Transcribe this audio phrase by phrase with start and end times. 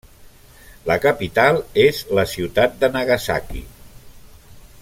[0.91, 3.65] La capital és la ciutat de Nagasaki.